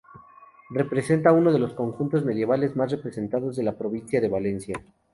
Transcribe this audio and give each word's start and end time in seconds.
Representa 0.71 1.31
uno 1.31 1.53
de 1.53 1.59
los 1.59 1.73
conjuntos 1.75 2.25
medievales 2.25 2.75
más 2.75 2.89
representativos 2.89 3.55
de 3.55 3.61
la 3.61 3.77
provincia 3.77 4.19
de 4.19 4.29
Valencia. 4.29 4.75